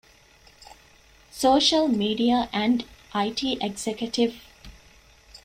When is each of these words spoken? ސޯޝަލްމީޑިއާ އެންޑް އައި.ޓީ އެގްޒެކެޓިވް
ސޯޝަލްމީޑިއާ 1.41 2.37
އެންޑް 2.53 2.83
އައި.ޓީ 3.11 3.49
އެގްޒެކެޓިވް 3.61 4.35